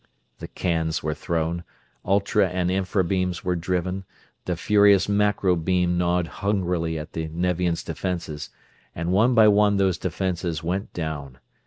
[0.39, 1.63] The "cans" were thrown,
[2.03, 4.03] ultra and infra beams were driven,
[4.45, 8.49] the furious macro beam gnawed hungrily at the Nevian's defenses;
[8.95, 11.37] and one by one those defenses went down.